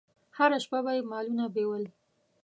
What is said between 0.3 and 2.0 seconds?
هره شپه به یې مالونه بېول.